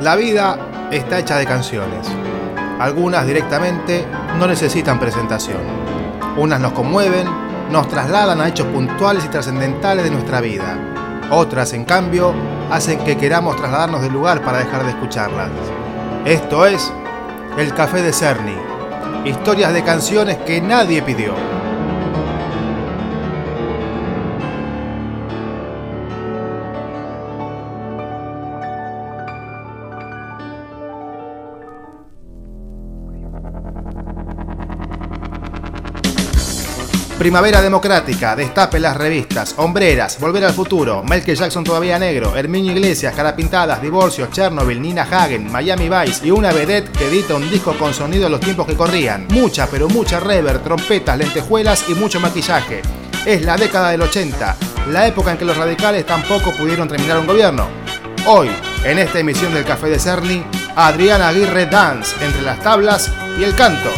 La 0.00 0.14
vida 0.14 0.88
está 0.92 1.18
hecha 1.18 1.36
de 1.38 1.44
canciones. 1.44 2.06
Algunas 2.78 3.26
directamente 3.26 4.06
no 4.38 4.46
necesitan 4.46 5.00
presentación. 5.00 5.58
Unas 6.36 6.60
nos 6.60 6.72
conmueven, 6.72 7.26
nos 7.72 7.88
trasladan 7.88 8.40
a 8.40 8.46
hechos 8.46 8.68
puntuales 8.68 9.24
y 9.24 9.28
trascendentales 9.28 10.04
de 10.04 10.12
nuestra 10.12 10.40
vida. 10.40 10.78
Otras, 11.32 11.72
en 11.72 11.84
cambio, 11.84 12.32
hacen 12.70 13.00
que 13.00 13.16
queramos 13.16 13.56
trasladarnos 13.56 14.00
del 14.00 14.12
lugar 14.12 14.40
para 14.42 14.58
dejar 14.58 14.84
de 14.84 14.90
escucharlas. 14.90 15.50
Esto 16.24 16.64
es 16.64 16.92
El 17.56 17.74
Café 17.74 18.00
de 18.00 18.12
Cerny. 18.12 18.56
Historias 19.24 19.72
de 19.72 19.82
canciones 19.82 20.36
que 20.46 20.60
nadie 20.60 21.02
pidió. 21.02 21.57
Primavera 37.18 37.60
Democrática, 37.60 38.36
Destape 38.36 38.78
las 38.78 38.96
revistas, 38.96 39.52
Hombreras, 39.56 40.20
Volver 40.20 40.44
al 40.44 40.52
Futuro, 40.52 41.02
Michael 41.02 41.36
Jackson 41.36 41.64
todavía 41.64 41.98
negro, 41.98 42.36
Herminio 42.36 42.70
Iglesias, 42.70 43.12
Cara 43.12 43.34
Pintadas, 43.34 43.82
Divorcio, 43.82 44.28
Chernobyl, 44.30 44.80
Nina 44.80 45.02
Hagen, 45.02 45.50
Miami 45.50 45.88
Vice 45.88 46.24
y 46.24 46.30
una 46.30 46.52
vedette 46.52 46.92
que 46.92 47.08
edita 47.08 47.34
un 47.34 47.50
disco 47.50 47.76
con 47.76 47.92
sonido 47.92 48.26
en 48.26 48.32
los 48.32 48.40
tiempos 48.40 48.68
que 48.68 48.76
corrían. 48.76 49.26
Mucha, 49.30 49.66
pero 49.66 49.88
mucha 49.88 50.20
rever, 50.20 50.60
trompetas, 50.60 51.18
lentejuelas 51.18 51.88
y 51.88 51.94
mucho 51.94 52.20
maquillaje. 52.20 52.82
Es 53.26 53.42
la 53.42 53.56
década 53.56 53.90
del 53.90 54.02
80, 54.02 54.56
la 54.92 55.08
época 55.08 55.32
en 55.32 55.38
que 55.38 55.44
los 55.44 55.56
radicales 55.56 56.06
tampoco 56.06 56.52
pudieron 56.52 56.86
terminar 56.86 57.18
un 57.18 57.26
gobierno. 57.26 57.66
Hoy, 58.26 58.48
en 58.84 58.96
esta 58.96 59.18
emisión 59.18 59.52
del 59.52 59.64
Café 59.64 59.88
de 59.88 59.98
Cerny, 59.98 60.44
Adriana 60.76 61.28
Aguirre 61.28 61.66
Dance 61.66 62.14
entre 62.24 62.42
las 62.42 62.60
tablas 62.62 63.10
y 63.36 63.42
el 63.42 63.56
canto. 63.56 63.90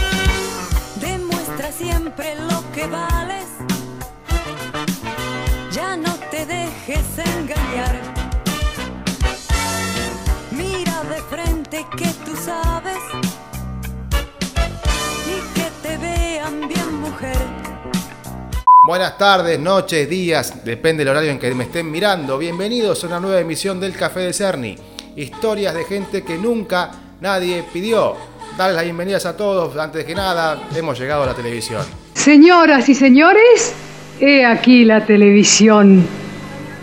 Buenas 18.91 19.17
tardes, 19.17 19.57
noches, 19.61 20.11
días, 20.11 20.65
depende 20.65 21.05
del 21.05 21.13
horario 21.13 21.31
en 21.31 21.39
que 21.39 21.55
me 21.55 21.63
estén 21.63 21.89
mirando. 21.89 22.37
Bienvenidos 22.37 23.05
a 23.05 23.07
una 23.07 23.21
nueva 23.21 23.39
emisión 23.39 23.79
del 23.79 23.93
Café 23.93 24.19
de 24.19 24.33
Cerny. 24.33 24.77
Historias 25.15 25.77
de 25.77 25.85
gente 25.85 26.25
que 26.25 26.37
nunca 26.37 26.91
nadie 27.21 27.65
pidió. 27.73 28.17
Darles 28.59 28.75
las 28.75 28.83
bienvenidas 28.83 29.27
a 29.27 29.37
todos. 29.37 29.77
Antes 29.77 30.05
que 30.05 30.13
nada, 30.13 30.61
hemos 30.75 30.99
llegado 30.99 31.23
a 31.23 31.27
la 31.27 31.35
televisión. 31.35 31.87
Señoras 32.15 32.89
y 32.89 32.97
señores, 32.97 33.73
he 34.19 34.45
aquí 34.45 34.85
la 34.85 35.07
televisión 35.07 36.05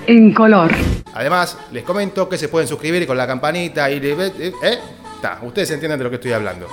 en 0.07 0.33
color. 0.33 0.71
Además, 1.13 1.57
les 1.73 1.83
comento 1.83 2.29
que 2.29 2.37
se 2.37 2.47
pueden 2.47 2.69
suscribir 2.69 3.05
con 3.05 3.17
la 3.17 3.27
campanita 3.27 3.91
y... 3.91 3.97
¿Eh? 3.97 4.53
¿Eh? 4.63 4.79
Ta, 5.21 5.39
ustedes 5.41 5.71
entienden 5.71 5.99
de 5.99 6.05
lo 6.05 6.09
que 6.09 6.15
estoy 6.15 6.31
hablando. 6.31 6.69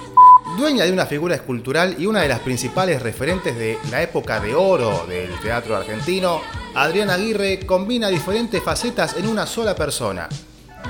Dueña 0.57 0.85
de 0.85 0.93
una 0.93 1.05
figura 1.07 1.35
escultural 1.35 1.97
y 1.99 2.07
una 2.07 2.23
de 2.23 2.29
las 2.29 2.39
principales 2.39 3.03
referentes 3.03 3.57
de 3.57 3.77
la 3.91 4.03
época 4.03 4.39
de 4.39 4.55
oro 4.55 5.05
del 5.09 5.37
teatro 5.41 5.77
argentino, 5.77 6.41
Adriana 6.77 7.15
Aguirre 7.15 7.67
combina 7.67 8.07
diferentes 8.07 8.63
facetas 8.63 9.17
en 9.17 9.27
una 9.27 9.47
sola 9.47 9.75
persona. 9.75 10.29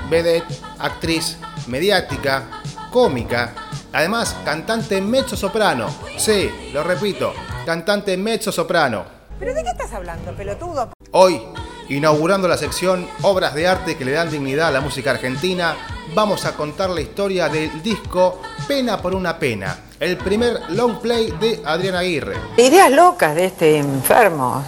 Vedette, 0.07 0.53
actriz, 0.77 1.37
mediática, 1.65 2.61
cómica, 2.91 3.55
además 3.91 4.35
cantante 4.45 5.01
mezzo 5.01 5.35
soprano. 5.35 5.87
Sí, 6.15 6.51
lo 6.71 6.83
repito, 6.83 7.33
cantante 7.65 8.15
mezzo 8.17 8.51
soprano. 8.51 9.03
¿Pero 9.39 9.55
de 9.55 9.63
qué 9.63 9.69
estás 9.69 9.91
hablando, 9.93 10.31
pelotudo? 10.33 10.91
Hoy, 11.11 11.41
inaugurando 11.89 12.47
la 12.47 12.57
sección 12.57 13.07
Obras 13.23 13.55
de 13.55 13.67
arte 13.67 13.97
que 13.97 14.05
le 14.05 14.11
dan 14.11 14.29
dignidad 14.29 14.67
a 14.67 14.71
la 14.71 14.81
música 14.81 15.09
argentina, 15.09 15.75
vamos 16.15 16.45
a 16.45 16.55
contar 16.55 16.89
la 16.89 17.01
historia 17.01 17.49
del 17.49 17.83
disco 17.83 18.41
Pena 18.65 19.01
por 19.01 19.13
una 19.13 19.37
pena, 19.37 19.77
el 19.99 20.15
primer 20.17 20.61
long 20.69 20.99
play 21.01 21.29
de 21.41 21.61
Adriana 21.65 21.99
Aguirre. 21.99 22.37
Ideas 22.55 22.89
locas 22.89 23.35
de 23.35 23.45
este 23.45 23.77
enfermo. 23.77 24.65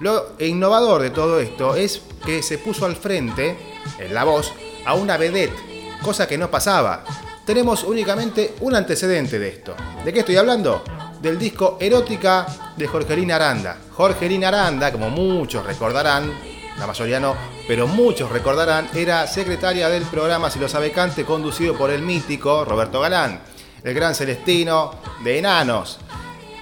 Lo 0.00 0.32
innovador 0.40 1.02
de 1.02 1.10
todo 1.10 1.38
esto 1.38 1.76
es 1.76 2.02
que 2.26 2.42
se 2.42 2.58
puso 2.58 2.84
al 2.84 2.96
frente, 2.96 3.56
en 3.96 4.12
la 4.12 4.24
voz, 4.24 4.52
a 4.84 4.94
una 4.94 5.16
vedette, 5.16 5.54
cosa 6.02 6.26
que 6.26 6.36
no 6.36 6.50
pasaba. 6.50 7.04
Tenemos 7.46 7.84
únicamente 7.84 8.56
un 8.60 8.74
antecedente 8.74 9.38
de 9.38 9.48
esto. 9.48 9.76
¿De 10.04 10.12
qué 10.12 10.20
estoy 10.20 10.36
hablando? 10.36 10.82
Del 11.20 11.38
disco 11.38 11.76
Erótica 11.80 12.74
de 12.76 12.88
Jorgelina 12.88 13.36
Aranda. 13.36 13.78
Jorgelina 13.92 14.48
Aranda, 14.48 14.90
como 14.90 15.10
muchos 15.10 15.64
recordarán, 15.64 16.32
la 16.78 16.86
mayoría 16.86 17.20
no, 17.20 17.36
pero 17.68 17.86
muchos 17.86 18.30
recordarán, 18.30 18.88
era 18.94 19.26
secretaria 19.26 19.88
del 19.88 20.04
programa 20.04 20.50
Si 20.50 20.58
lo 20.58 20.68
sabe 20.68 20.92
conducido 21.26 21.76
por 21.76 21.90
el 21.90 22.02
mítico 22.02 22.64
Roberto 22.64 23.00
Galán, 23.00 23.40
el 23.84 23.94
gran 23.94 24.14
celestino 24.14 24.94
de 25.22 25.38
Enanos. 25.38 25.98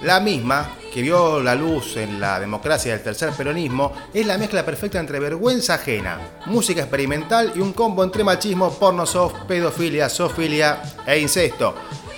La 0.01 0.19
misma, 0.19 0.71
que 0.91 1.01
vio 1.01 1.41
la 1.41 1.53
luz 1.53 1.95
en 1.97 2.19
la 2.19 2.39
democracia 2.39 2.93
del 2.93 3.03
tercer 3.03 3.31
peronismo, 3.31 3.93
es 4.13 4.25
la 4.25 4.37
mezcla 4.37 4.65
perfecta 4.65 4.99
entre 4.99 5.19
vergüenza 5.19 5.75
ajena, 5.75 6.19
música 6.47 6.81
experimental 6.81 7.53
y 7.55 7.59
un 7.59 7.73
combo 7.73 8.03
entre 8.03 8.23
machismo, 8.23 8.71
porno 8.73 9.05
soft, 9.05 9.45
pedofilia, 9.47 10.09
zoofilia 10.09 10.81
e 11.05 11.19
incesto. 11.19 11.75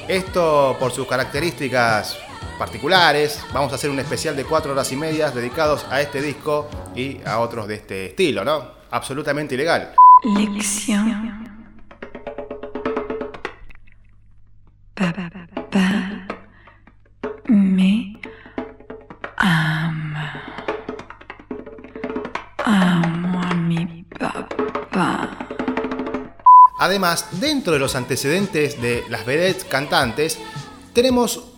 Esto 0.08 0.78
por 0.80 0.92
sus 0.92 1.08
características 1.08 2.18
particulares. 2.58 3.40
Vamos 3.54 3.72
a 3.72 3.76
hacer 3.76 3.90
un 3.90 4.00
especial 4.00 4.36
de 4.36 4.46
cuatro 4.46 4.72
horas 4.72 4.92
y 4.92 4.96
medias 4.96 5.34
dedicados 5.34 5.86
a 5.90 6.02
este 6.02 6.22
disco 6.22 6.70
y 6.96 7.20
a 7.26 7.40
otros 7.40 7.68
de 7.68 7.76
este 7.76 8.06
estilo, 8.08 8.44
¿no? 8.44 8.84
Absolutamente 8.92 9.56
ilegal. 9.56 9.94
Lección. 10.38 11.44
Me 17.48 18.20
ama. 19.38 20.42
Amo 22.66 23.42
a 23.42 23.54
mi 23.54 24.04
papá. 24.18 25.30
Además, 26.80 27.28
dentro 27.40 27.74
de 27.74 27.80
los 27.80 27.96
antecedentes 27.96 28.82
de 28.82 29.04
las 29.10 29.26
vedettes 29.26 29.66
cantantes, 29.66 30.40
tenemos 30.94 31.53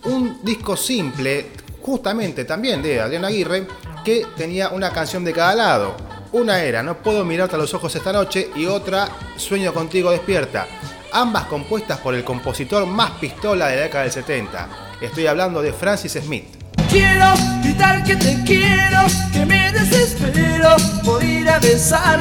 disco 0.46 0.76
simple, 0.76 1.46
justamente 1.82 2.44
también 2.46 2.80
de 2.80 3.00
Adriana 3.00 3.28
Aguirre, 3.28 3.66
que 4.04 4.24
tenía 4.36 4.70
una 4.70 4.90
canción 4.90 5.24
de 5.24 5.32
cada 5.32 5.54
lado. 5.54 5.96
Una 6.32 6.62
era 6.62 6.82
No 6.82 6.98
puedo 6.98 7.24
mirarte 7.24 7.56
a 7.56 7.58
los 7.58 7.74
ojos 7.74 7.94
esta 7.94 8.12
noche 8.12 8.50
y 8.54 8.66
otra 8.66 9.08
Sueño 9.36 9.74
contigo 9.74 10.10
despierta. 10.10 10.66
Ambas 11.12 11.46
compuestas 11.46 11.98
por 11.98 12.14
el 12.14 12.24
compositor 12.24 12.86
más 12.86 13.10
pistola 13.12 13.68
de 13.68 13.76
la 13.76 13.82
década 13.82 14.04
del 14.04 14.12
70. 14.12 14.68
Estoy 15.00 15.26
hablando 15.26 15.60
de 15.60 15.72
Francis 15.72 16.12
Smith. 16.12 16.44
Quiero 16.88 17.34
gritar 17.62 18.04
que 18.04 18.16
te 18.16 18.42
quiero, 18.44 19.00
que 19.32 19.44
me 19.44 19.72
desespero 19.72 20.76
por 21.04 21.22
ir 21.22 21.48
a 21.48 21.58
besar. 21.58 22.20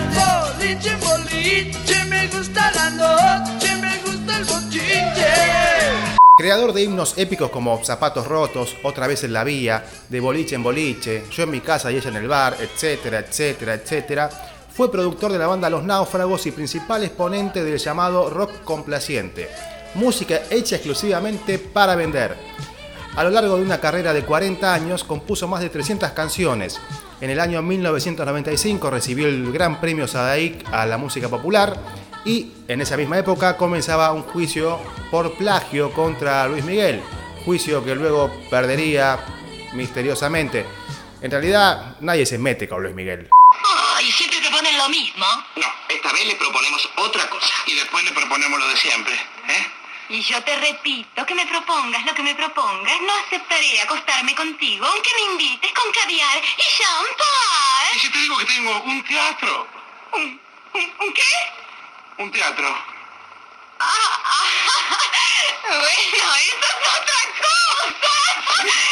Boliche, 0.58 0.96
boliche, 0.98 2.06
me 2.10 2.28
gusta 2.28 2.72
la 2.72 2.90
noche, 2.90 3.65
Creador 6.38 6.74
de 6.74 6.84
himnos 6.84 7.18
épicos 7.18 7.50
como 7.50 7.82
Zapatos 7.86 8.28
Rotos, 8.28 8.76
Otra 8.84 9.08
vez 9.08 9.24
en 9.24 9.32
la 9.32 9.46
Vía, 9.46 9.86
De 10.10 10.20
Boliche 10.20 10.56
en 10.56 10.64
Boliche, 10.64 11.24
Yo 11.32 11.44
en 11.44 11.52
mi 11.52 11.62
casa 11.62 11.90
y 11.90 11.96
ella 11.96 12.10
en 12.10 12.18
el 12.18 12.28
bar, 12.28 12.58
etcétera, 12.60 13.20
etcétera, 13.20 13.76
etcétera, 13.76 14.30
fue 14.70 14.92
productor 14.92 15.32
de 15.32 15.40
la 15.40 15.48
banda 15.48 15.70
Los 15.70 15.86
Náufragos 15.86 16.46
y 16.46 16.52
principal 16.52 17.06
exponente 17.06 17.64
del 17.64 17.80
llamado 17.80 18.30
rock 18.30 18.66
complaciente, 18.66 19.48
música 19.94 20.42
hecha 20.50 20.76
exclusivamente 20.76 21.58
para 21.58 21.96
vender. 21.96 22.36
A 23.16 23.24
lo 23.24 23.30
largo 23.30 23.56
de 23.56 23.62
una 23.62 23.80
carrera 23.80 24.12
de 24.12 24.26
40 24.26 24.74
años 24.74 25.06
compuso 25.06 25.48
más 25.48 25.62
de 25.62 25.70
300 25.70 26.12
canciones. 26.12 26.82
En 27.22 27.30
el 27.30 27.40
año 27.40 27.62
1995 27.62 28.90
recibió 28.90 29.28
el 29.28 29.54
Gran 29.54 29.80
Premio 29.80 30.06
Sadaic 30.06 30.66
a 30.70 30.86
la 30.86 30.98
música 30.98 31.30
popular 31.30 31.80
y 32.26 32.52
en 32.68 32.82
esa 32.82 32.98
misma 32.98 33.20
época 33.20 33.56
comenzaba 33.56 34.12
un 34.12 34.24
juicio 34.24 34.80
por 35.12 35.34
plagio 35.38 35.92
contra 35.94 36.48
Luis 36.48 36.64
Miguel, 36.64 37.02
juicio 37.46 37.84
que 37.86 37.96
luego 37.96 38.32
perdería 38.50 39.24
misteriosamente. 39.74 40.66
En 41.22 41.32
realidad 41.32 41.96
nadie 42.02 42.26
se 42.26 42.38
mete 42.38 42.68
con 42.68 42.82
Luis 42.82 42.96
Miguel. 42.96 43.30
Ay, 43.96 44.12
siempre 44.12 44.40
te 44.42 44.50
ponen 44.50 44.78
lo 44.78 44.90
mismo. 44.90 45.26
No, 45.56 45.68
esta 45.88 46.12
vez 46.12 46.26
le 46.26 46.36
proponemos 46.36 46.90
otra 46.98 47.30
cosa. 47.30 47.54
Y 47.68 47.76
después 47.76 48.04
le 48.04 48.12
proponemos 48.12 48.60
lo 48.60 48.68
de 48.68 48.78
siempre. 48.78 49.14
¿eh? 49.14 49.68
Y 50.10 50.22
yo 50.22 50.42
te 50.44 50.56
repito, 50.58 51.26
que 51.26 51.34
me 51.34 51.46
propongas 51.48 52.06
lo 52.06 52.14
que 52.14 52.22
me 52.22 52.36
propongas, 52.36 53.02
no 53.02 53.14
aceptaré 53.26 53.82
acostarme 53.82 54.36
contigo, 54.36 54.86
aunque 54.86 55.10
me 55.16 55.32
invites 55.34 55.72
con 55.74 55.92
caviar 55.92 56.38
y 56.38 56.42
¿Y 56.42 56.78
champán. 56.78 58.00
si 58.00 58.10
te 58.12 58.20
digo 58.20 58.38
que 58.38 58.46
tengo 58.46 58.82
un 58.84 59.04
teatro? 59.04 59.68
¿Un, 60.14 60.22
un, 60.74 60.94
un 61.08 61.14
qué? 61.14 61.65
Un 62.18 62.32
teatro. 62.32 62.68
Bueno, 65.68 65.82
eso 65.82 66.36
es 66.38 66.54
otra 66.54 67.22
cosa. 67.42 67.94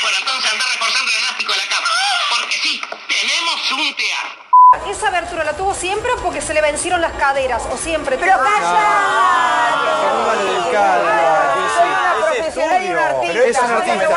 Bueno, 0.01 0.17
entonces 0.19 0.51
anda 0.51 0.65
reforzando 0.73 1.11
el 1.11 1.17
elástico 1.19 1.51
de 1.53 1.57
la 1.59 1.67
cama. 1.67 1.87
Porque 2.29 2.57
sí, 2.57 2.81
tenemos 3.07 3.71
un 3.71 3.95
teatro. 3.95 4.91
¿Esa 4.91 5.07
abertura 5.07 5.43
la 5.43 5.53
tuvo 5.55 5.73
siempre 5.75 6.11
o 6.13 6.17
porque 6.17 6.41
se 6.41 6.53
le 6.53 6.61
vencieron 6.61 6.99
las 6.99 7.13
caderas? 7.13 7.63
¿O 7.71 7.77
siempre? 7.77 8.17
Pero 8.17 8.33
profesional 12.35 12.83
y 12.83 12.89
un 12.89 12.97
artista. 12.97 13.43
Es 13.45 13.57
un 13.59 13.71
artista. 13.71 14.07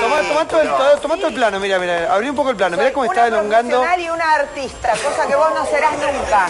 Tomá, 0.00 0.20
tomá 0.28 0.44
todo 0.48 0.60
el, 0.60 0.68
todo- 0.68 0.98
tomá 1.00 1.16
todo 1.16 1.28
el 1.28 1.34
plano, 1.34 1.58
mira, 1.58 1.78
mira. 1.78 2.12
Abrí 2.12 2.28
un 2.28 2.36
poco 2.36 2.50
el 2.50 2.56
plano. 2.56 2.76
Mira 2.76 2.92
cómo 2.92 3.06
está 3.06 3.26
elongando. 3.26 3.80
profesional 3.80 4.00
y 4.00 4.10
una 4.10 4.32
artista, 4.34 4.90
cosa 4.92 5.26
que 5.26 5.34
vos 5.34 5.50
no 5.54 5.64
serás 5.66 5.92
nunca. 5.94 6.48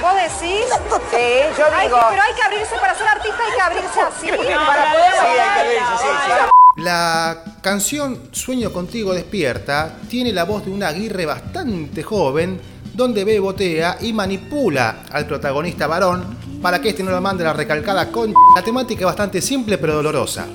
¿Vos 0.00 0.14
decís? 0.14 0.64
Sí, 1.12 1.18
yo 1.58 1.64
digo. 1.82 1.98
pero 2.08 2.22
hay 2.22 2.34
que 2.34 2.42
abrirse 2.42 2.74
para 2.80 2.94
ser 2.94 3.06
artista, 3.06 3.36
hay 3.44 3.54
que 3.54 3.62
abrirse 3.62 4.00
así. 4.00 4.28
Para 4.28 4.92
poder 4.92 5.12
Sí, 5.12 5.26
hay 5.26 5.54
que 5.54 5.60
abrirse, 5.60 5.96
sí, 5.98 6.08
sí. 6.26 6.82
La 6.82 7.44
canción 7.60 8.28
Sueño 8.32 8.72
contigo 8.72 9.12
despierta 9.12 9.96
tiene 10.08 10.32
la 10.32 10.44
voz 10.44 10.64
de 10.64 10.70
una 10.70 10.88
Aguirre 10.88 11.26
bastante 11.26 12.02
joven, 12.02 12.60
donde 12.94 13.24
bebotea 13.24 13.98
y 14.00 14.14
manipula 14.14 15.02
al 15.10 15.26
protagonista 15.26 15.86
varón 15.86 16.38
para 16.62 16.80
que 16.80 16.90
este 16.90 17.02
no 17.02 17.10
lo 17.10 17.20
mande 17.20 17.44
a 17.44 17.48
la 17.48 17.52
recalcada 17.52 18.10
con. 18.10 18.32
La 18.56 18.62
temática 18.62 19.00
es 19.00 19.06
bastante 19.06 19.42
simple 19.42 19.76
pero 19.76 19.94
dolorosa. 19.94 20.46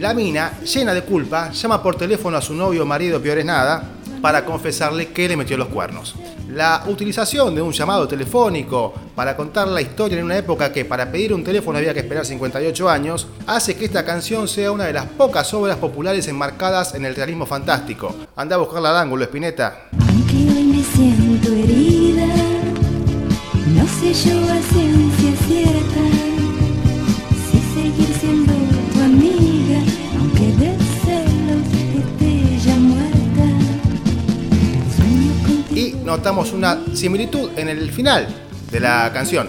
La 0.00 0.12
mina, 0.14 0.58
llena 0.62 0.92
de 0.92 1.02
culpa, 1.02 1.50
llama 1.52 1.82
por 1.82 1.94
teléfono 1.94 2.36
a 2.36 2.42
su 2.42 2.54
novio 2.54 2.82
o 2.82 2.86
marido 2.86 3.20
peor 3.20 3.38
es 3.38 3.44
nada 3.44 3.82
para 4.20 4.44
confesarle 4.44 5.08
que 5.08 5.28
le 5.28 5.36
metió 5.36 5.56
los 5.56 5.68
cuernos. 5.68 6.14
La 6.48 6.84
utilización 6.88 7.54
de 7.54 7.62
un 7.62 7.72
llamado 7.72 8.08
telefónico 8.08 8.92
para 9.14 9.36
contar 9.36 9.68
la 9.68 9.80
historia 9.80 10.18
en 10.18 10.24
una 10.24 10.36
época 10.36 10.72
que 10.72 10.84
para 10.84 11.10
pedir 11.10 11.32
un 11.32 11.44
teléfono 11.44 11.78
había 11.78 11.94
que 11.94 12.00
esperar 12.00 12.26
58 12.26 12.90
años, 12.90 13.28
hace 13.46 13.76
que 13.76 13.84
esta 13.84 14.04
canción 14.04 14.48
sea 14.48 14.72
una 14.72 14.84
de 14.84 14.92
las 14.92 15.06
pocas 15.06 15.52
obras 15.54 15.76
populares 15.76 16.26
enmarcadas 16.26 16.94
en 16.94 17.04
el 17.04 17.14
realismo 17.14 17.46
fantástico. 17.46 18.14
Anda 18.34 18.56
a 18.56 18.58
buscarla 18.58 18.90
al 18.90 18.96
ángulo, 18.96 19.24
Espineta. 19.24 19.88
Aunque 20.08 20.36
hoy 20.36 20.64
me 20.64 20.82
siento 20.82 21.52
herida, 21.52 22.26
no 23.74 23.86
sé 23.86 24.12
yo 24.28 24.42
a 24.52 24.58
ciencia 24.72 25.32
cierta 25.46 26.00
si 27.50 27.58
seguir 27.74 28.14
siendo 28.18 28.39
notamos 36.20 36.52
una 36.52 36.78
similitud 36.92 37.50
en 37.56 37.70
el 37.70 37.90
final 37.90 38.28
de 38.70 38.78
la 38.78 39.10
canción. 39.10 39.48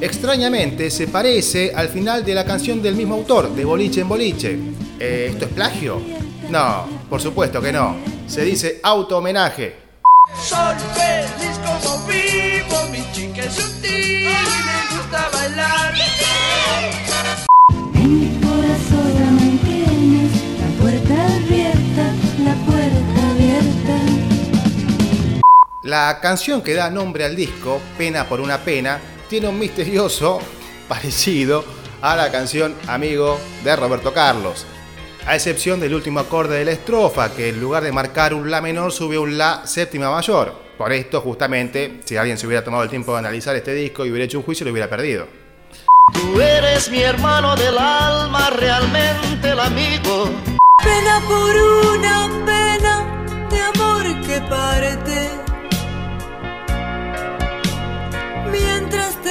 Extrañamente 0.00 0.90
se 0.90 1.08
parece 1.08 1.74
al 1.76 1.90
final 1.90 2.24
de 2.24 2.34
la 2.34 2.46
canción 2.46 2.80
del 2.80 2.94
mismo 2.94 3.16
autor, 3.16 3.54
de 3.54 3.66
Boliche 3.66 4.00
en 4.00 4.08
Boliche. 4.08 4.58
Eh, 4.98 5.28
¿Esto 5.32 5.44
es 5.44 5.50
plagio? 5.50 6.00
No, 6.48 6.86
por 7.10 7.20
supuesto 7.20 7.60
que 7.60 7.70
no. 7.70 7.96
Se 8.26 8.46
dice 8.46 8.80
auto-homenaje. 8.82 9.76
Soy 10.42 10.76
feliz 10.94 11.58
como 11.62 12.06
vivo, 12.06 12.76
mi 12.90 13.04
chica 13.12 13.42
es 13.42 13.58
y 13.84 14.24
me 14.24 14.96
gusta 14.96 15.28
bailar. 15.34 15.96
La 25.96 26.20
canción 26.20 26.60
que 26.60 26.74
da 26.74 26.90
nombre 26.90 27.24
al 27.24 27.34
disco, 27.34 27.80
Pena 27.96 28.28
por 28.28 28.38
una 28.38 28.58
pena, 28.58 29.00
tiene 29.30 29.48
un 29.48 29.58
misterioso 29.58 30.40
parecido 30.88 31.64
a 32.02 32.14
la 32.14 32.30
canción 32.30 32.74
Amigo 32.86 33.40
de 33.64 33.74
Roberto 33.74 34.12
Carlos. 34.12 34.66
A 35.26 35.34
excepción 35.34 35.80
del 35.80 35.94
último 35.94 36.20
acorde 36.20 36.58
de 36.58 36.66
la 36.66 36.72
estrofa, 36.72 37.34
que 37.34 37.48
en 37.48 37.58
lugar 37.58 37.82
de 37.82 37.92
marcar 37.92 38.34
un 38.34 38.50
La 38.50 38.60
menor 38.60 38.92
sube 38.92 39.18
un 39.18 39.38
La 39.38 39.66
séptima 39.66 40.10
mayor. 40.10 40.52
Por 40.76 40.92
esto, 40.92 41.22
justamente, 41.22 42.02
si 42.04 42.18
alguien 42.18 42.36
se 42.36 42.46
hubiera 42.46 42.62
tomado 42.62 42.82
el 42.82 42.90
tiempo 42.90 43.12
de 43.12 43.20
analizar 43.20 43.56
este 43.56 43.72
disco 43.72 44.04
y 44.04 44.10
hubiera 44.10 44.26
hecho 44.26 44.36
un 44.36 44.44
juicio, 44.44 44.66
lo 44.66 44.72
hubiera 44.72 44.90
perdido. 44.90 45.26
Tú 46.12 46.38
eres 46.38 46.90
mi 46.90 47.00
hermano 47.00 47.56
del 47.56 47.78
alma, 47.78 48.50
realmente 48.50 49.48
el 49.48 49.60
amigo. 49.60 50.28
Pena 50.84 51.22
por 51.26 51.65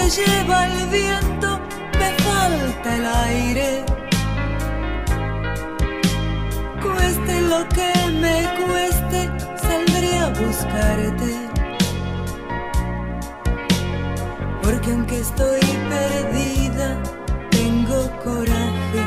Lleva 0.06 0.68
el 0.68 0.88
viento, 0.90 1.60
me 2.00 2.14
falta 2.24 2.96
el 2.96 3.06
aire. 3.06 3.84
Cueste 6.80 7.42
lo 7.42 7.68
que 7.70 7.92
me 8.12 8.48
cueste, 8.62 9.30
saldré 9.58 10.20
a 10.20 10.30
buscarte. 10.30 11.50
Porque 14.62 14.92
aunque 14.92 15.20
estoy 15.20 15.60
perdida, 15.90 17.02
tengo 17.50 18.12
coraje. 18.24 19.04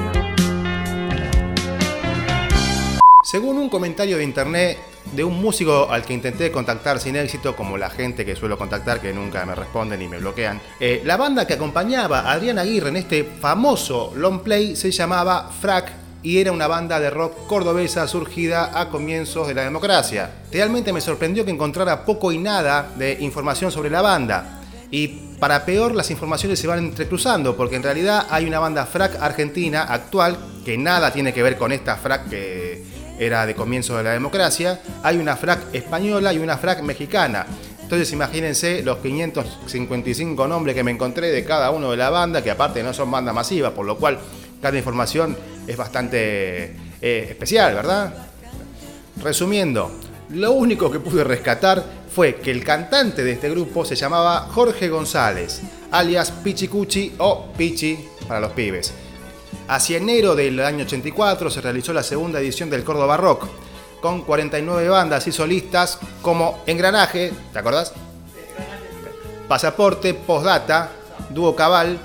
Según 3.22 3.58
un 3.58 3.68
comentario 3.70 4.16
de 4.16 4.24
internet 4.24 4.78
de 5.12 5.24
un 5.24 5.40
músico 5.40 5.90
al 5.90 6.04
que 6.04 6.14
intenté 6.14 6.50
contactar 6.50 7.00
sin 7.00 7.16
éxito, 7.16 7.56
como 7.56 7.76
la 7.76 7.90
gente 7.90 8.24
que 8.24 8.36
suelo 8.36 8.58
contactar 8.58 9.00
que 9.00 9.12
nunca 9.12 9.44
me 9.44 9.54
responden 9.54 10.00
y 10.02 10.08
me 10.08 10.18
bloquean, 10.18 10.60
eh, 10.80 11.02
la 11.04 11.16
banda 11.16 11.46
que 11.46 11.54
acompañaba 11.54 12.20
a 12.20 12.32
Adrián 12.32 12.58
Aguirre 12.58 12.88
en 12.90 12.96
este 12.96 13.24
famoso 13.24 14.12
long 14.14 14.40
play 14.40 14.76
se 14.76 14.90
llamaba 14.90 15.50
Frac 15.60 15.92
y 16.22 16.38
era 16.38 16.52
una 16.52 16.66
banda 16.66 16.98
de 16.98 17.10
rock 17.10 17.46
cordobesa 17.46 18.06
surgida 18.08 18.78
a 18.78 18.88
comienzos 18.90 19.46
de 19.46 19.54
la 19.54 19.62
democracia. 19.62 20.30
Realmente 20.50 20.92
me 20.92 21.00
sorprendió 21.00 21.44
que 21.44 21.50
encontrara 21.50 22.04
poco 22.04 22.32
y 22.32 22.38
nada 22.38 22.90
de 22.96 23.16
información 23.20 23.70
sobre 23.70 23.90
la 23.90 24.02
banda. 24.02 24.60
Y 24.90 25.08
para 25.38 25.64
peor, 25.64 25.94
las 25.94 26.10
informaciones 26.10 26.58
se 26.58 26.66
van 26.66 26.80
entrecruzando, 26.80 27.56
porque 27.56 27.76
en 27.76 27.82
realidad 27.82 28.26
hay 28.30 28.46
una 28.46 28.58
banda 28.58 28.86
frac 28.86 29.20
argentina 29.20 29.82
actual 29.82 30.36
que 30.64 30.76
nada 30.76 31.12
tiene 31.12 31.32
que 31.32 31.42
ver 31.42 31.56
con 31.56 31.72
esta 31.72 31.96
frac 31.96 32.28
que 32.28 32.84
era 33.18 33.46
de 33.46 33.54
comienzo 33.54 33.96
de 33.96 34.04
la 34.04 34.12
democracia. 34.12 34.80
Hay 35.02 35.18
una 35.18 35.36
frac 35.36 35.74
española 35.74 36.32
y 36.32 36.38
una 36.38 36.56
frac 36.58 36.82
mexicana. 36.82 37.46
Entonces 37.82 38.12
imagínense 38.12 38.82
los 38.82 38.98
555 38.98 40.46
nombres 40.46 40.74
que 40.74 40.84
me 40.84 40.90
encontré 40.90 41.30
de 41.30 41.44
cada 41.44 41.70
uno 41.70 41.90
de 41.90 41.96
la 41.96 42.10
banda, 42.10 42.42
que 42.42 42.50
aparte 42.50 42.82
no 42.82 42.92
son 42.92 43.10
bandas 43.10 43.34
masivas, 43.34 43.72
por 43.72 43.86
lo 43.86 43.96
cual 43.96 44.18
cada 44.60 44.76
información 44.76 45.36
es 45.66 45.76
bastante 45.76 46.76
eh, 47.00 47.26
especial, 47.30 47.74
¿verdad? 47.74 48.12
Resumiendo, 49.22 49.90
lo 50.30 50.52
único 50.52 50.90
que 50.90 51.00
pude 51.00 51.24
rescatar 51.24 51.82
fue 52.14 52.36
que 52.36 52.50
el 52.50 52.62
cantante 52.62 53.24
de 53.24 53.32
este 53.32 53.48
grupo 53.48 53.84
se 53.84 53.96
llamaba 53.96 54.48
Jorge 54.52 54.88
González, 54.88 55.62
alias 55.90 56.30
Pichicuchi 56.30 57.14
o 57.18 57.52
Pichi 57.56 57.98
para 58.26 58.40
los 58.40 58.52
pibes. 58.52 58.92
Hacia 59.68 59.98
enero 59.98 60.34
del 60.34 60.60
año 60.60 60.86
84 60.86 61.50
se 61.50 61.60
realizó 61.60 61.92
la 61.92 62.02
segunda 62.02 62.40
edición 62.40 62.70
del 62.70 62.84
Córdoba 62.84 63.18
Rock, 63.18 63.46
con 64.00 64.22
49 64.22 64.88
bandas 64.88 65.26
y 65.26 65.32
solistas 65.32 65.98
como 66.22 66.62
Engranaje, 66.66 67.34
¿te 67.52 67.58
acordás? 67.58 67.92
Pasaporte, 69.46 70.14
Postdata, 70.14 70.90
Dúo 71.28 71.54
Cabal, 71.54 71.98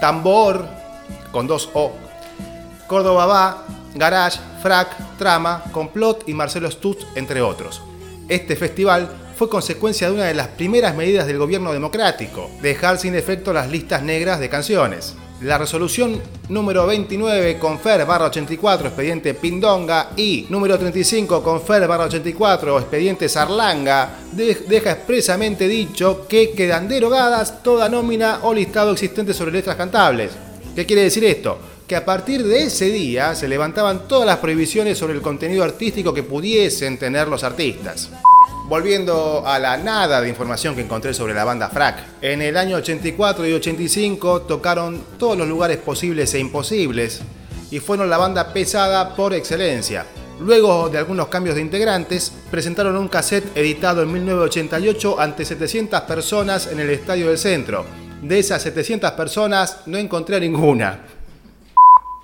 Tambor, 0.00 0.66
con 1.30 1.46
dos 1.46 1.70
O, 1.74 1.92
Córdoba 2.88 3.26
Va, 3.26 3.64
Garage, 3.94 4.40
Frac, 4.60 5.16
Trama, 5.18 5.62
Complot 5.70 6.28
y 6.28 6.34
Marcelo 6.34 6.68
Stutz, 6.68 7.06
entre 7.14 7.42
otros. 7.42 7.80
Este 8.28 8.56
festival 8.56 9.08
fue 9.36 9.48
consecuencia 9.48 10.08
de 10.08 10.14
una 10.14 10.24
de 10.24 10.34
las 10.34 10.48
primeras 10.48 10.96
medidas 10.96 11.28
del 11.28 11.38
gobierno 11.38 11.72
democrático, 11.72 12.50
dejar 12.60 12.98
sin 12.98 13.14
efecto 13.14 13.52
las 13.52 13.70
listas 13.70 14.02
negras 14.02 14.40
de 14.40 14.48
canciones. 14.48 15.14
La 15.42 15.56
resolución 15.56 16.20
número 16.48 16.84
29 16.86 17.58
Confer 17.58 18.04
barra 18.04 18.26
84 18.26 18.88
expediente 18.88 19.34
Pindonga 19.34 20.10
y 20.16 20.46
número 20.48 20.76
35 20.76 21.42
Confer 21.44 21.86
barra 21.86 22.06
84 22.06 22.76
expediente 22.80 23.28
Sarlanga 23.28 24.18
de- 24.32 24.64
deja 24.68 24.90
expresamente 24.92 25.68
dicho 25.68 26.26
que 26.28 26.50
quedan 26.52 26.88
derogadas 26.88 27.62
toda 27.62 27.88
nómina 27.88 28.40
o 28.42 28.52
listado 28.52 28.90
existente 28.92 29.32
sobre 29.32 29.52
letras 29.52 29.76
cantables. 29.76 30.32
¿Qué 30.74 30.84
quiere 30.84 31.02
decir 31.02 31.24
esto? 31.24 31.56
Que 31.86 31.94
a 31.94 32.04
partir 32.04 32.42
de 32.44 32.64
ese 32.64 32.86
día 32.86 33.34
se 33.36 33.46
levantaban 33.46 34.08
todas 34.08 34.26
las 34.26 34.38
prohibiciones 34.38 34.98
sobre 34.98 35.14
el 35.14 35.22
contenido 35.22 35.62
artístico 35.62 36.12
que 36.12 36.24
pudiesen 36.24 36.98
tener 36.98 37.28
los 37.28 37.44
artistas. 37.44 38.10
Volviendo 38.68 39.44
a 39.46 39.58
la 39.58 39.78
nada 39.78 40.20
de 40.20 40.28
información 40.28 40.74
que 40.74 40.82
encontré 40.82 41.14
sobre 41.14 41.32
la 41.32 41.42
banda 41.42 41.70
Frac. 41.70 42.04
En 42.20 42.42
el 42.42 42.54
año 42.54 42.76
84 42.76 43.46
y 43.46 43.52
85 43.54 44.42
tocaron 44.42 45.02
todos 45.18 45.38
los 45.38 45.48
lugares 45.48 45.78
posibles 45.78 46.34
e 46.34 46.38
imposibles 46.38 47.22
y 47.70 47.80
fueron 47.80 48.10
la 48.10 48.18
banda 48.18 48.52
pesada 48.52 49.16
por 49.16 49.32
excelencia. 49.32 50.04
Luego 50.38 50.90
de 50.90 50.98
algunos 50.98 51.28
cambios 51.28 51.56
de 51.56 51.62
integrantes, 51.62 52.30
presentaron 52.50 52.98
un 52.98 53.08
cassette 53.08 53.56
editado 53.56 54.02
en 54.02 54.12
1988 54.12 55.18
ante 55.18 55.46
700 55.46 56.02
personas 56.02 56.66
en 56.66 56.78
el 56.80 56.90
Estadio 56.90 57.28
del 57.28 57.38
Centro. 57.38 57.86
De 58.20 58.38
esas 58.38 58.60
700 58.60 59.12
personas 59.12 59.78
no 59.86 59.96
encontré 59.96 60.38
ninguna. 60.40 61.00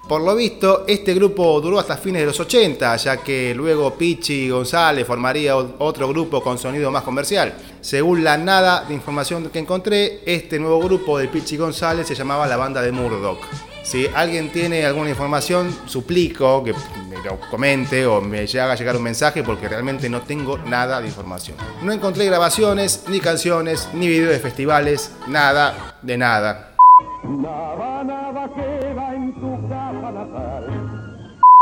Por 0.09 0.21
lo 0.21 0.37
visto, 0.37 0.85
este 0.87 1.15
grupo 1.15 1.59
duró 1.63 1.79
hasta 1.79 1.97
fines 1.97 2.21
de 2.21 2.27
los 2.27 2.39
80, 2.39 2.97
ya 2.97 3.17
que 3.17 3.55
luego 3.55 3.95
Pichi 3.95 4.51
González 4.51 5.07
formaría 5.07 5.57
otro 5.57 6.09
grupo 6.09 6.43
con 6.43 6.59
sonido 6.59 6.91
más 6.91 7.03
comercial. 7.03 7.55
Según 7.81 8.23
la 8.23 8.37
nada 8.37 8.85
de 8.85 8.93
información 8.93 9.49
que 9.49 9.59
encontré, 9.59 10.21
este 10.27 10.59
nuevo 10.59 10.79
grupo 10.81 11.17
de 11.17 11.29
Pichi 11.29 11.57
González 11.57 12.07
se 12.07 12.15
llamaba 12.15 12.47
la 12.47 12.59
banda 12.59 12.83
de 12.83 12.93
Murdoch. 12.93 13.41
Si 13.83 14.07
alguien 14.15 14.53
tiene 14.53 14.85
alguna 14.85 15.09
información, 15.09 15.75
suplico 15.87 16.63
que 16.63 16.75
me 17.09 17.23
lo 17.23 17.41
comente 17.51 18.05
o 18.05 18.21
me 18.21 18.41
haga 18.41 18.75
llegar 18.75 18.97
un 18.97 19.03
mensaje 19.03 19.43
porque 19.43 19.69
realmente 19.69 20.11
no 20.11 20.21
tengo 20.21 20.59
nada 20.59 21.01
de 21.01 21.09
información. 21.09 21.57
No 21.83 21.93
encontré 21.93 22.27
grabaciones, 22.27 23.05
ni 23.09 23.21
canciones, 23.21 23.89
ni 23.95 24.09
videos 24.09 24.33
de 24.33 24.39
festivales, 24.39 25.13
nada 25.29 25.97
de 26.03 26.19
nada. 26.19 26.75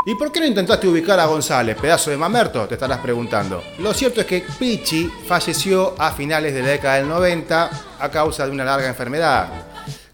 ¿Y 0.05 0.15
por 0.17 0.33
qué 0.33 0.41
no 0.41 0.47
intentaste 0.47 0.89
ubicar 0.89 1.21
a 1.21 1.27
González, 1.27 1.77
pedazo 1.81 2.11
de 2.11 2.17
mamerto? 2.17 2.67
Te 2.67 2.75
estarás 2.75 2.99
preguntando. 2.99 3.63
Lo 3.79 3.95
cierto 3.95 4.21
es 4.21 4.27
que 4.27 4.45
Pichi 4.59 5.09
falleció 5.27 5.95
a 5.97 6.11
finales 6.11 6.55
de 6.55 6.63
la 6.63 6.69
década 6.69 6.97
del 6.97 7.09
90 7.09 7.71
a 8.01 8.11
causa 8.11 8.45
de 8.45 8.51
una 8.51 8.65
larga 8.65 8.89
enfermedad. 8.89 9.49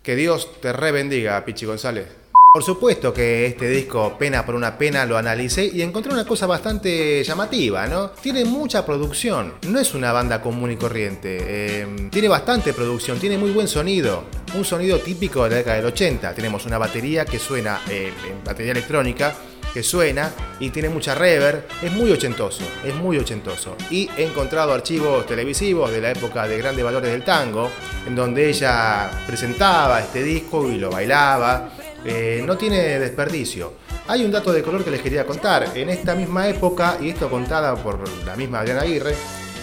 Que 0.02 0.14
Dios 0.14 0.60
te 0.60 0.74
rebendiga, 0.74 1.42
Pichi 1.44 1.64
González. 1.64 2.06
Por 2.50 2.64
supuesto 2.64 3.12
que 3.12 3.46
este 3.46 3.68
disco, 3.68 4.16
Pena 4.18 4.44
por 4.44 4.54
una 4.54 4.78
Pena, 4.78 5.04
lo 5.04 5.18
analicé 5.18 5.66
y 5.66 5.82
encontré 5.82 6.12
una 6.12 6.24
cosa 6.24 6.46
bastante 6.46 7.22
llamativa, 7.22 7.86
¿no? 7.86 8.08
Tiene 8.10 8.46
mucha 8.46 8.86
producción, 8.86 9.52
no 9.68 9.78
es 9.78 9.92
una 9.92 10.12
banda 10.12 10.40
común 10.40 10.72
y 10.72 10.76
corriente. 10.76 11.38
eh, 11.40 12.08
tiene 12.10 12.26
bastante 12.26 12.72
producción, 12.72 13.20
tiene 13.20 13.36
muy 13.36 13.50
buen 13.50 13.68
sonido, 13.68 14.24
un 14.54 14.64
sonido 14.64 14.98
típico 14.98 15.44
de 15.44 15.50
la 15.50 15.56
década 15.56 15.76
del 15.76 15.86
80. 15.86 16.34
Tenemos 16.34 16.64
una 16.64 16.78
batería 16.78 17.26
que 17.26 17.38
suena, 17.38 17.82
eh, 17.90 18.12
batería 18.44 18.72
electrónica, 18.72 19.34
que 19.74 19.82
suena 19.82 20.32
y 20.58 20.70
tiene 20.70 20.88
mucha 20.88 21.14
reverb, 21.14 21.64
es 21.82 21.92
muy 21.92 22.10
ochentoso, 22.10 22.64
es 22.82 22.94
muy 22.94 23.18
ochentoso. 23.18 23.76
Y 23.90 24.08
he 24.16 24.24
encontrado 24.24 24.72
archivos 24.72 25.26
televisivos 25.26 25.90
de 25.92 26.00
la 26.00 26.12
época 26.12 26.48
de 26.48 26.56
grandes 26.56 26.82
valores 26.82 27.10
del 27.10 27.22
tango, 27.24 27.70
en 28.06 28.16
donde 28.16 28.48
ella 28.48 29.10
presentaba 29.26 30.00
este 30.00 30.22
disco 30.22 30.70
y 30.70 30.78
lo 30.78 30.90
bailaba. 30.90 31.72
Eh, 32.10 32.42
no 32.42 32.56
tiene 32.56 32.98
desperdicio. 32.98 33.74
Hay 34.06 34.24
un 34.24 34.32
dato 34.32 34.50
de 34.50 34.62
color 34.62 34.82
que 34.82 34.90
les 34.90 35.02
quería 35.02 35.26
contar. 35.26 35.72
En 35.74 35.90
esta 35.90 36.14
misma 36.14 36.48
época, 36.48 36.96
y 37.02 37.10
esto 37.10 37.28
contada 37.28 37.76
por 37.76 38.08
la 38.24 38.34
misma 38.34 38.60
Adriana 38.60 38.80
Aguirre, 38.80 39.14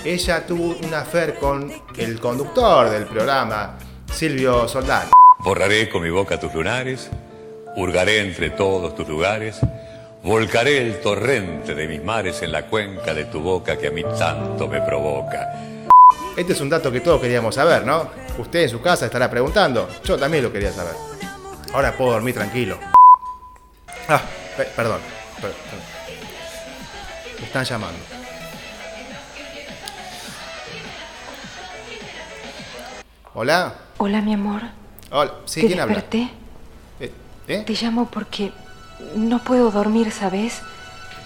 ella 0.03 0.45
tuvo 0.45 0.75
una 0.85 0.99
affair 0.99 1.33
con 1.35 1.73
el 1.97 2.19
conductor 2.19 2.91
del 2.91 3.05
programa, 3.05 3.79
Silvio 4.13 4.67
Soldán. 4.67 5.07
Borraré 5.39 5.89
con 5.89 6.03
mi 6.03 6.11
boca 6.11 6.39
tus 6.39 6.53
lunares, 6.53 7.09
hurgaré 7.75 8.19
entre 8.19 8.51
todos 8.51 8.93
tus 8.93 9.09
lugares, 9.09 9.59
volcaré 10.21 10.77
el 10.77 11.01
torrente 11.01 11.73
de 11.73 11.87
mis 11.87 12.03
mares 12.03 12.43
en 12.43 12.51
la 12.51 12.67
cuenca 12.67 13.15
de 13.15 13.25
tu 13.25 13.41
boca 13.41 13.75
que 13.75 13.87
a 13.87 13.91
mí 13.91 14.03
tanto 14.19 14.67
me 14.67 14.81
provoca. 14.81 15.51
Este 16.37 16.53
es 16.53 16.61
un 16.61 16.69
dato 16.69 16.91
que 16.91 16.99
todos 16.99 17.19
queríamos 17.19 17.55
saber, 17.55 17.83
¿no? 17.83 18.07
Usted 18.37 18.63
en 18.63 18.69
su 18.69 18.81
casa 18.81 19.05
estará 19.05 19.31
preguntando. 19.31 19.89
Yo 20.03 20.15
también 20.15 20.43
lo 20.43 20.53
quería 20.53 20.71
saber. 20.71 21.14
Ahora 21.75 21.91
puedo 21.97 22.11
dormir 22.13 22.33
tranquilo. 22.33 22.79
Ah, 24.07 24.21
pe- 24.55 24.63
perdón. 24.77 25.01
per- 25.41 25.51
perdón. 25.51 25.85
Me 27.37 27.45
están 27.47 27.65
llamando. 27.65 27.99
Hola. 33.33 33.73
Hola, 33.97 34.21
mi 34.21 34.33
amor. 34.33 34.61
Hola. 35.11 35.33
¿Sí? 35.43 35.59
¿Te 35.61 35.67
¿Quién 35.67 35.79
habla? 35.81 35.95
desperté? 35.95 36.29
Eh, 37.01 37.11
¿eh? 37.49 37.63
Te 37.67 37.73
llamo 37.73 38.05
porque 38.09 38.53
no 39.17 39.39
puedo 39.43 39.69
dormir, 39.71 40.11
¿sabes? 40.11 40.61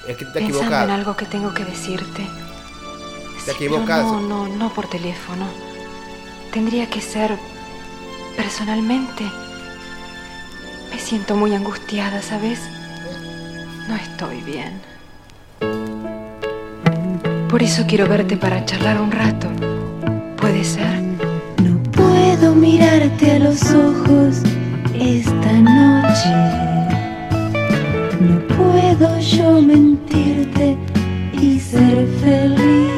Es 0.07 0.17
que 0.17 0.25
te 0.25 0.39
Pensando 0.39 0.83
en 0.85 0.89
algo 0.89 1.15
que 1.15 1.25
tengo 1.25 1.53
que 1.53 1.63
decirte. 1.63 2.27
Te 3.45 3.51
equivocas. 3.51 4.03
no, 4.03 4.19
no, 4.21 4.47
no 4.47 4.73
por 4.73 4.89
teléfono. 4.89 5.45
Tendría 6.51 6.89
que 6.89 7.01
ser 7.01 7.37
personalmente. 8.35 9.25
Me 10.91 10.99
siento 10.99 11.35
muy 11.35 11.53
angustiada, 11.55 12.21
¿sabes? 12.21 12.59
No 13.87 13.95
estoy 13.95 14.41
bien. 14.41 14.81
Por 17.49 17.63
eso 17.63 17.85
quiero 17.87 18.07
verte 18.07 18.37
para 18.37 18.63
charlar 18.65 19.01
un 19.01 19.11
rato. 19.11 19.47
¿Puede 20.37 20.63
ser? 20.63 20.99
Puedo 21.93 22.55
mirarte 22.55 23.31
a 23.31 23.39
los 23.39 23.61
ojos 23.71 24.41
esta 24.93 25.51
noche. 25.53 26.29
No 28.19 28.39
puedo 28.55 29.19
yo 29.19 29.61
mentirte 29.61 30.77
y 31.33 31.59
ser 31.59 32.07
feliz. 32.21 32.88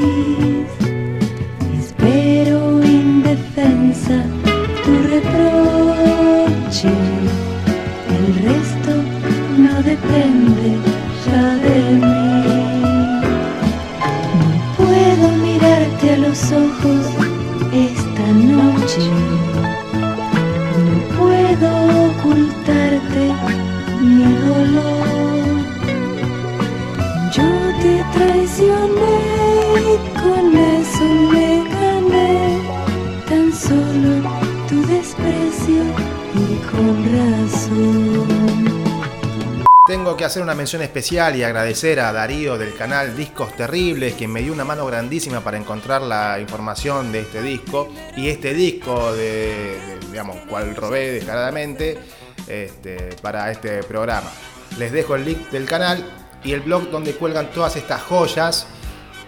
Tengo 40.11 40.19
que 40.19 40.25
hacer 40.25 40.43
una 40.43 40.55
mención 40.55 40.81
especial 40.81 41.37
y 41.37 41.43
agradecer 41.43 42.01
a 42.01 42.11
Darío 42.11 42.57
del 42.57 42.75
canal 42.75 43.15
Discos 43.15 43.55
Terribles, 43.55 44.15
quien 44.15 44.29
me 44.29 44.41
dio 44.41 44.51
una 44.51 44.65
mano 44.65 44.85
grandísima 44.85 45.39
para 45.39 45.57
encontrar 45.57 46.01
la 46.01 46.37
información 46.37 47.13
de 47.13 47.21
este 47.21 47.41
disco. 47.41 47.87
Y 48.17 48.27
este 48.27 48.53
disco, 48.53 49.13
de, 49.13 49.79
digamos, 50.09 50.35
cual 50.49 50.75
robé 50.75 51.13
descaradamente 51.13 51.97
este, 52.45 53.15
para 53.21 53.51
este 53.51 53.83
programa. 53.83 54.29
Les 54.77 54.91
dejo 54.91 55.15
el 55.15 55.23
link 55.23 55.49
del 55.49 55.63
canal 55.65 56.03
y 56.43 56.51
el 56.51 56.59
blog 56.59 56.89
donde 56.89 57.15
cuelgan 57.15 57.49
todas 57.51 57.77
estas 57.77 58.01
joyas 58.01 58.67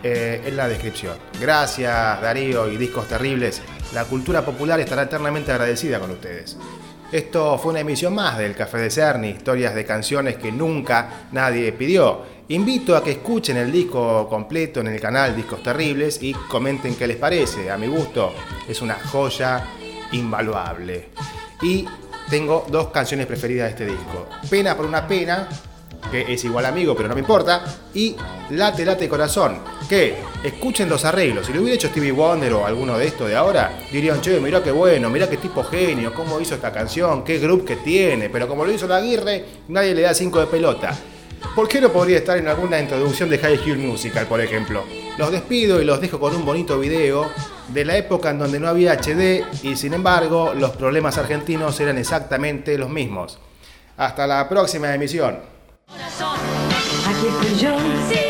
eh, 0.04 0.42
en 0.46 0.58
la 0.58 0.68
descripción. 0.68 1.16
Gracias 1.40 2.22
Darío 2.22 2.70
y 2.70 2.76
Discos 2.76 3.08
Terribles. 3.08 3.62
La 3.94 4.04
cultura 4.04 4.44
popular 4.44 4.82
estará 4.82 5.04
eternamente 5.04 5.50
agradecida 5.50 6.02
con 6.02 6.12
ustedes. 6.12 6.58
Esto 7.14 7.60
fue 7.60 7.74
una 7.74 7.82
emisión 7.82 8.16
más 8.16 8.40
del 8.40 8.56
Café 8.56 8.80
de 8.80 8.90
Cerny, 8.90 9.30
historias 9.30 9.76
de 9.76 9.86
canciones 9.86 10.36
que 10.38 10.52
nunca 10.52 11.28
nadie 11.32 11.72
pidió. 11.72 12.24
Invito 12.48 12.98
a 12.98 13.04
que 13.04 13.12
escuchen 13.12 13.56
el 13.58 13.72
disco 13.72 14.28
completo 14.28 14.80
en 14.80 14.88
el 14.88 15.00
canal 15.00 15.36
Discos 15.36 15.62
Terribles 15.62 16.18
y 16.24 16.34
comenten 16.34 16.96
qué 16.96 17.06
les 17.06 17.18
parece. 17.18 17.70
A 17.70 17.78
mi 17.78 17.86
gusto 17.86 18.34
es 18.68 18.82
una 18.82 18.96
joya 18.96 19.64
invaluable. 20.12 21.10
Y 21.62 21.86
tengo 22.32 22.66
dos 22.68 22.88
canciones 22.88 23.28
preferidas 23.28 23.68
de 23.68 23.84
este 23.84 23.86
disco. 23.96 24.28
Pena 24.50 24.76
por 24.76 24.88
una 24.88 25.08
pena, 25.08 25.48
que 26.12 26.34
es 26.34 26.44
igual 26.44 26.66
amigo, 26.66 26.96
pero 26.96 27.10
no 27.10 27.16
me 27.16 27.22
importa. 27.22 27.64
Y 27.94 28.16
Late 28.52 28.86
Late 28.86 29.10
Corazón, 29.10 29.60
que 29.88 30.16
escuchen 30.44 30.90
los 30.90 31.06
arreglos. 31.06 31.46
Si 31.46 31.54
lo 31.54 31.62
hubiera 31.62 31.76
hecho 31.76 31.88
Stevie 31.88 32.12
Wonder 32.12 32.54
o 32.54 32.66
alguno 32.66 32.98
de 32.98 33.08
estos 33.08 33.28
de 33.28 33.36
ahora, 33.36 33.80
dirían, 33.92 34.22
che, 34.22 34.40
mirá 34.40 34.62
qué 34.62 34.72
bueno, 34.72 35.10
mirá 35.10 35.30
qué 35.30 35.38
tipo 35.38 35.64
genio, 35.64 36.14
cómo 36.14 36.40
hizo 36.40 36.56
esta 36.56 36.72
canción, 36.72 37.24
qué 37.24 37.40
grupo 37.40 37.66
que 37.66 37.78
tiene. 37.78 38.30
Pero 38.30 38.48
como 38.48 38.66
lo 38.66 38.72
hizo 38.72 38.88
la 38.88 38.98
Aguirre, 38.98 39.46
nadie 39.68 39.96
le 39.96 40.02
da 40.02 40.14
cinco 40.14 40.40
de 40.40 40.48
pelota. 40.48 40.98
¿Por 41.56 41.68
qué 41.68 41.80
no 41.80 41.92
podría 41.92 42.18
estar 42.18 42.38
en 42.38 42.48
alguna 42.48 42.80
introducción 42.80 43.30
de 43.30 43.38
High 43.38 43.60
School 43.60 43.78
Musical, 43.78 44.26
por 44.26 44.42
ejemplo? 44.42 44.84
Los 45.20 45.32
despido 45.32 45.80
y 45.80 45.86
los 45.86 46.02
dejo 46.02 46.20
con 46.20 46.36
un 46.36 46.44
bonito 46.44 46.80
video 46.80 47.30
de 47.68 47.86
la 47.86 47.96
época 47.96 48.32
en 48.32 48.40
donde 48.40 48.60
no 48.60 48.68
había 48.68 48.94
HD 48.94 49.46
y 49.62 49.76
sin 49.76 49.94
embargo 49.94 50.54
los 50.56 50.72
problemas 50.72 51.20
argentinos 51.20 51.80
eran 51.80 52.00
exactamente 52.00 52.76
los 52.78 52.90
mismos. 52.90 53.38
Hasta 53.98 54.26
la 54.26 54.50
próxima 54.50 54.94
emisión. 54.96 55.53
Aquí 55.90 57.28
estoy 57.28 57.60
yo, 57.60 57.78
en 57.78 58.23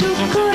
you. 0.00 0.47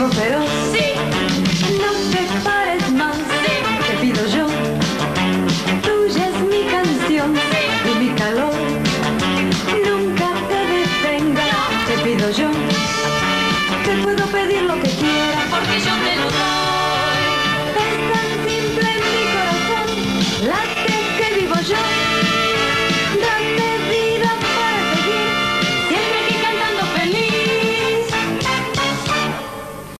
No, 0.00 0.08
pero 0.08 0.39